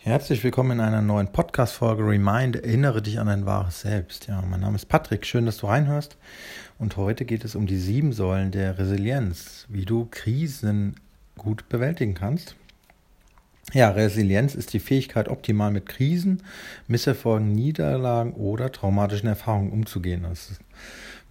[0.00, 4.28] Herzlich willkommen in einer neuen Podcast-Folge Remind, erinnere dich an dein wahres Selbst.
[4.28, 6.16] Ja, mein Name ist Patrick, schön, dass du reinhörst.
[6.78, 10.94] Und heute geht es um die sieben Säulen der Resilienz, wie du Krisen
[11.36, 12.54] gut bewältigen kannst.
[13.72, 16.44] Ja, Resilienz ist die Fähigkeit, optimal mit Krisen,
[16.86, 20.22] Misserfolgen, Niederlagen oder traumatischen Erfahrungen umzugehen.
[20.22, 20.60] Das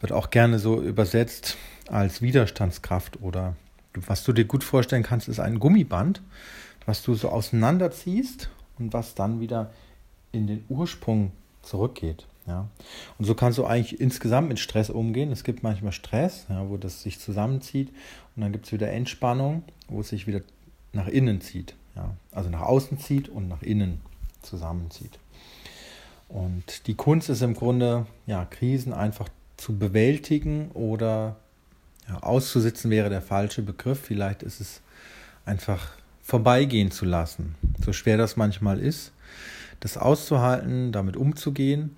[0.00, 1.56] wird auch gerne so übersetzt
[1.88, 3.54] als Widerstandskraft oder
[3.94, 6.20] was du dir gut vorstellen kannst, ist ein Gummiband,
[6.84, 9.70] was du so auseinanderziehst und was dann wieder
[10.32, 12.26] in den Ursprung zurückgeht.
[12.46, 12.68] Ja.
[13.18, 15.32] Und so kannst du eigentlich insgesamt mit Stress umgehen.
[15.32, 17.90] Es gibt manchmal Stress, ja, wo das sich zusammenzieht
[18.34, 20.42] und dann gibt es wieder Entspannung, wo es sich wieder
[20.92, 21.74] nach innen zieht.
[21.96, 22.14] Ja.
[22.30, 24.00] Also nach außen zieht und nach innen
[24.42, 25.18] zusammenzieht.
[26.28, 31.36] Und die Kunst ist im Grunde, ja, Krisen einfach zu bewältigen oder
[32.08, 34.00] ja, auszusitzen wäre der falsche Begriff.
[34.00, 34.80] Vielleicht ist es
[35.44, 35.92] einfach
[36.26, 37.54] vorbeigehen zu lassen.
[37.84, 39.12] So schwer das manchmal ist,
[39.78, 41.94] das auszuhalten, damit umzugehen.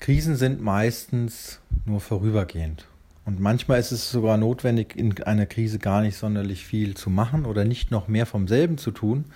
[0.00, 2.86] Krisen sind meistens nur vorübergehend.
[3.24, 7.46] Und manchmal ist es sogar notwendig, in einer Krise gar nicht sonderlich viel zu machen
[7.46, 9.26] oder nicht noch mehr vom selben zu tun,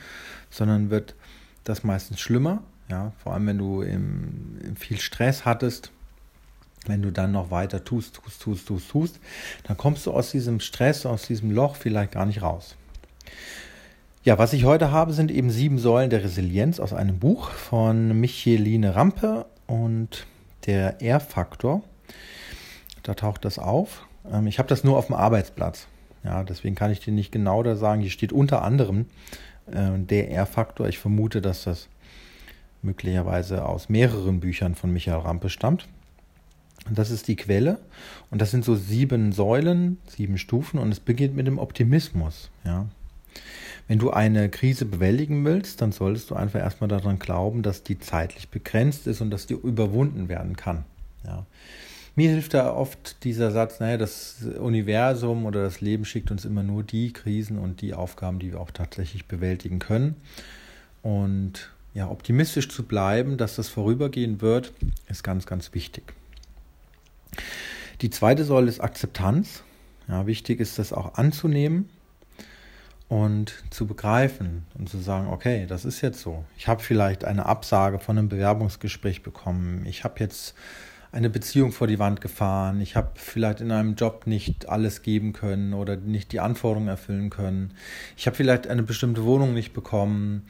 [0.50, 1.14] sondern wird
[1.62, 2.64] das meistens schlimmer.
[2.88, 5.92] Ja, vor allem wenn du im, viel Stress hattest,
[6.86, 9.20] wenn du dann noch weiter tust, tust, tust, tust, tust,
[9.62, 12.74] dann kommst du aus diesem Stress, aus diesem Loch vielleicht gar nicht raus.
[14.25, 18.19] Ja, was ich heute habe, sind eben sieben Säulen der Resilienz aus einem Buch von
[18.19, 20.27] Micheline Rampe und
[20.64, 21.83] der R-Faktor.
[23.02, 24.06] Da taucht das auf.
[24.33, 25.89] Ähm, ich habe das nur auf dem Arbeitsplatz.
[26.25, 28.00] Ja, deswegen kann ich dir nicht genau da sagen.
[28.00, 29.05] Hier steht unter anderem
[29.70, 30.89] äh, der R-Faktor.
[30.89, 31.91] Ich vermute, dass das
[32.80, 35.86] möglicherweise aus mehreren Büchern von Michael Rampe stammt.
[36.89, 37.78] Und das ist die Quelle.
[38.30, 40.78] Und das sind so sieben Säulen, sieben Stufen.
[40.78, 42.50] Und es beginnt mit dem Optimismus.
[42.64, 42.86] Ja.
[43.86, 47.98] Wenn du eine Krise bewältigen willst, dann solltest du einfach erstmal daran glauben, dass die
[47.98, 50.84] zeitlich begrenzt ist und dass die überwunden werden kann.
[51.27, 51.44] Ja.
[52.16, 56.62] Mir hilft da oft dieser Satz, naja, das Universum oder das Leben schickt uns immer
[56.62, 60.14] nur die Krisen und die Aufgaben, die wir auch tatsächlich bewältigen können.
[61.02, 64.72] Und ja, optimistisch zu bleiben, dass das vorübergehen wird,
[65.08, 66.05] ist ganz, ganz wichtig.
[68.01, 69.62] Die zweite Säule ist Akzeptanz.
[70.08, 71.89] Ja, wichtig ist das auch anzunehmen
[73.08, 76.44] und zu begreifen und zu sagen, okay, das ist jetzt so.
[76.56, 79.84] Ich habe vielleicht eine Absage von einem Bewerbungsgespräch bekommen.
[79.86, 80.54] Ich habe jetzt
[81.12, 82.80] eine Beziehung vor die Wand gefahren.
[82.80, 87.30] Ich habe vielleicht in einem Job nicht alles geben können oder nicht die Anforderungen erfüllen
[87.30, 87.74] können.
[88.16, 90.42] Ich habe vielleicht eine bestimmte Wohnung nicht bekommen.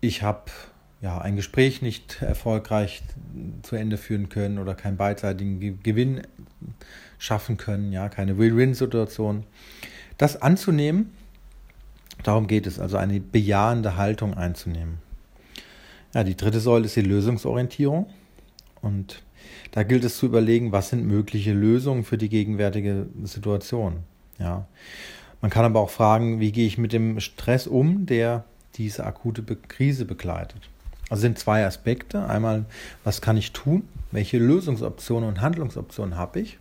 [0.00, 0.50] Ich habe
[1.00, 3.02] ja ein Gespräch nicht erfolgreich
[3.62, 6.22] zu Ende führen können oder keinen beidseitigen Gewinn
[7.18, 9.44] schaffen können, ja, keine Will-Win-Situation.
[10.18, 11.12] Das anzunehmen
[12.22, 14.98] Darum geht es, also eine bejahende Haltung einzunehmen.
[16.14, 18.06] Ja, die dritte Säule ist die Lösungsorientierung.
[18.82, 19.22] Und
[19.72, 24.00] da gilt es zu überlegen, was sind mögliche Lösungen für die gegenwärtige Situation.
[24.38, 24.66] Ja.
[25.40, 28.44] Man kann aber auch fragen, wie gehe ich mit dem Stress um, der
[28.76, 30.68] diese akute Krise begleitet.
[31.08, 32.26] Also sind zwei Aspekte.
[32.26, 32.66] Einmal,
[33.04, 33.82] was kann ich tun?
[34.12, 36.58] Welche Lösungsoptionen und Handlungsoptionen habe ich?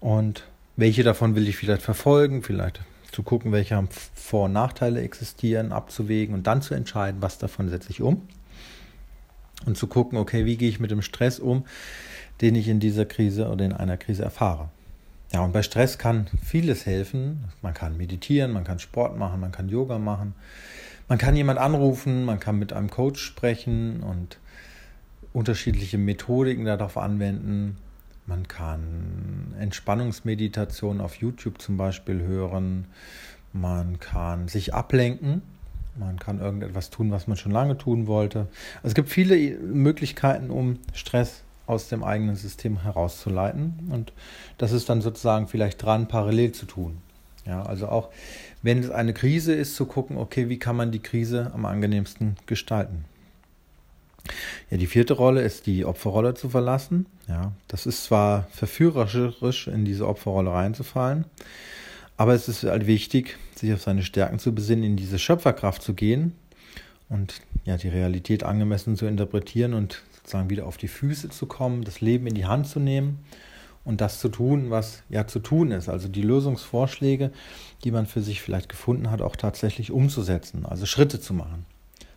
[0.00, 0.44] Und
[0.76, 2.42] welche davon will ich vielleicht verfolgen?
[2.42, 2.80] Vielleicht
[3.14, 3.80] zu gucken, welche
[4.14, 8.22] Vor- und Nachteile existieren, abzuwägen und dann zu entscheiden, was davon setze ich um.
[9.66, 11.64] Und zu gucken, okay, wie gehe ich mit dem Stress um,
[12.40, 14.68] den ich in dieser Krise oder in einer Krise erfahre.
[15.32, 17.44] Ja, und bei Stress kann vieles helfen.
[17.62, 20.34] Man kann meditieren, man kann Sport machen, man kann Yoga machen,
[21.08, 24.38] man kann jemand anrufen, man kann mit einem Coach sprechen und
[25.32, 27.78] unterschiedliche Methodiken darauf anwenden.
[28.26, 32.86] Man kann Entspannungsmeditation auf YouTube zum Beispiel hören.
[33.52, 35.42] Man kann sich ablenken.
[35.96, 38.48] Man kann irgendetwas tun, was man schon lange tun wollte.
[38.76, 43.88] Also es gibt viele Möglichkeiten, um Stress aus dem eigenen System herauszuleiten.
[43.90, 44.12] Und
[44.58, 46.98] das ist dann sozusagen vielleicht dran, parallel zu tun.
[47.46, 48.10] Ja, also auch
[48.62, 52.36] wenn es eine Krise ist, zu gucken, okay, wie kann man die Krise am angenehmsten
[52.46, 53.04] gestalten.
[54.70, 57.06] Ja, die vierte Rolle ist die Opferrolle zu verlassen.
[57.28, 61.24] Ja, das ist zwar verführerisch, in diese Opferrolle reinzufallen,
[62.16, 65.94] aber es ist halt wichtig, sich auf seine Stärken zu besinnen, in diese Schöpferkraft zu
[65.94, 66.32] gehen
[67.08, 71.84] und ja, die Realität angemessen zu interpretieren und sozusagen wieder auf die Füße zu kommen,
[71.84, 73.24] das Leben in die Hand zu nehmen
[73.84, 75.88] und das zu tun, was ja zu tun ist.
[75.88, 77.30] Also die Lösungsvorschläge,
[77.84, 81.66] die man für sich vielleicht gefunden hat, auch tatsächlich umzusetzen, also Schritte zu machen,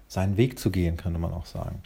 [0.08, 1.82] seinen Weg zu gehen, könnte man auch sagen.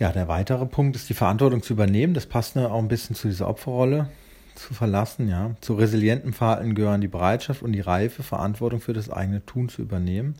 [0.00, 2.14] Ja, der weitere Punkt ist die Verantwortung zu übernehmen.
[2.14, 4.08] Das passt ne, auch ein bisschen zu dieser Opferrolle.
[4.54, 5.52] zu verlassen, ja.
[5.60, 9.82] Zu resilienten Verhalten gehören die Bereitschaft und die Reife, Verantwortung für das eigene Tun zu
[9.82, 10.34] übernehmen.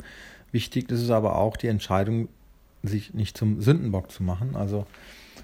[0.50, 2.28] Wichtig ist es aber auch die Entscheidung,
[2.82, 4.86] sich nicht zum Sündenbock zu machen, also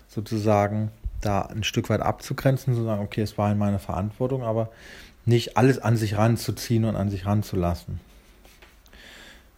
[0.09, 0.91] sozusagen
[1.21, 4.71] da ein Stück weit abzugrenzen, zu sagen, okay, es war in meiner Verantwortung, aber
[5.27, 8.01] nicht alles an sich ranzuziehen und an sich ranzulassen.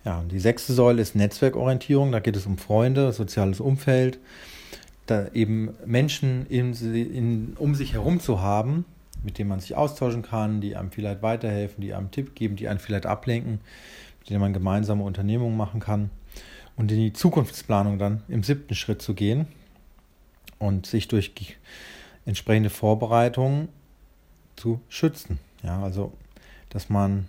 [0.04, 2.12] Ja, die sechste Säule ist Netzwerkorientierung.
[2.12, 4.18] Da geht es um Freunde, soziales Umfeld,
[5.06, 8.84] da eben Menschen in, in, um sich herum zu haben,
[9.22, 12.68] mit denen man sich austauschen kann, die einem vielleicht weiterhelfen, die einem Tipp geben, die
[12.68, 13.60] einen vielleicht ablenken,
[14.20, 16.10] mit denen man gemeinsame Unternehmungen machen kann
[16.76, 19.48] und in die Zukunftsplanung dann im siebten Schritt zu gehen
[20.58, 21.32] und sich durch
[22.24, 23.68] entsprechende Vorbereitungen
[24.56, 25.38] zu schützen.
[25.62, 26.12] Ja, also,
[26.68, 27.28] dass man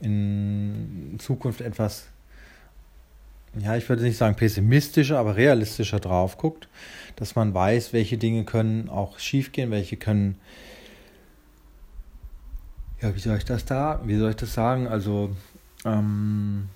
[0.00, 2.06] in Zukunft etwas,
[3.58, 6.68] ja, ich würde nicht sagen pessimistischer, aber realistischer drauf guckt,
[7.16, 10.38] dass man weiß, welche Dinge können auch schiefgehen, welche können,
[13.00, 15.34] ja, wie soll ich das da, wie soll ich das sagen, also,
[15.84, 16.68] ähm,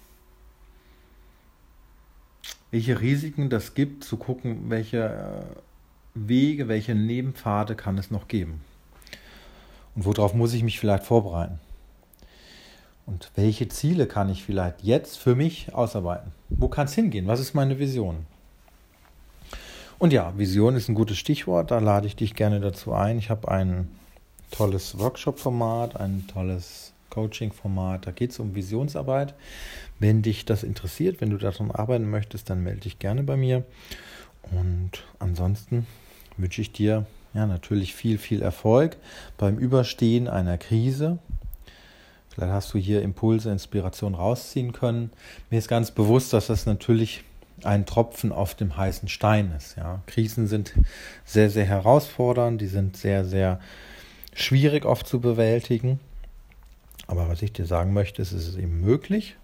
[2.70, 8.60] welche Risiken das gibt, zu gucken, welche äh, Wege, welche Nebenpfade kann es noch geben.
[9.94, 11.58] Und worauf muss ich mich vielleicht vorbereiten?
[13.08, 16.32] Und welche Ziele kann ich vielleicht jetzt für mich ausarbeiten?
[16.50, 17.26] Wo kann es hingehen?
[17.26, 18.26] Was ist meine Vision?
[19.98, 21.70] Und ja, Vision ist ein gutes Stichwort.
[21.70, 23.18] Da lade ich dich gerne dazu ein.
[23.18, 23.88] Ich habe ein
[24.50, 28.06] tolles Workshop-Format, ein tolles Coaching-Format.
[28.06, 29.32] Da geht es um Visionsarbeit.
[29.98, 33.64] Wenn dich das interessiert, wenn du daran arbeiten möchtest, dann melde dich gerne bei mir.
[34.50, 35.86] Und ansonsten
[36.36, 38.98] wünsche ich dir ja natürlich viel, viel Erfolg
[39.38, 41.18] beim Überstehen einer Krise.
[42.38, 45.10] Vielleicht hast du hier Impulse, Inspiration rausziehen können.
[45.50, 47.24] Mir ist ganz bewusst, dass das natürlich
[47.64, 49.76] ein Tropfen auf dem heißen Stein ist.
[49.76, 50.02] Ja.
[50.06, 50.72] Krisen sind
[51.24, 53.58] sehr, sehr herausfordernd, die sind sehr, sehr
[54.34, 55.98] schwierig oft zu bewältigen.
[57.08, 59.34] Aber was ich dir sagen möchte, ist, es ist eben möglich.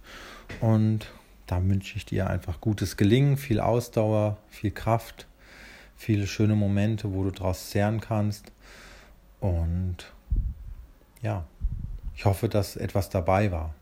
[0.60, 1.08] Und
[1.48, 5.26] da wünsche ich dir einfach gutes Gelingen, viel Ausdauer, viel Kraft,
[5.96, 8.52] viele schöne Momente, wo du daraus zehren kannst.
[9.40, 9.96] Und
[11.22, 11.44] ja,
[12.16, 13.74] ich hoffe, dass etwas dabei war.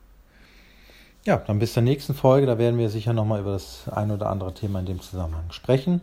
[1.25, 2.47] Ja, dann bis zur nächsten Folge.
[2.47, 6.01] Da werden wir sicher nochmal über das ein oder andere Thema in dem Zusammenhang sprechen.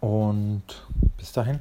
[0.00, 0.62] Und
[1.16, 1.58] bis dahin.